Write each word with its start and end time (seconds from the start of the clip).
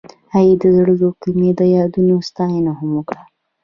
هغې 0.33 0.53
د 0.61 0.63
زړه 0.75 0.93
له 1.01 1.09
کومې 1.21 1.49
د 1.59 1.61
یادونه 1.75 2.13
ستاینه 2.29 2.71
هم 2.79 2.89
وکړه. 2.97 3.23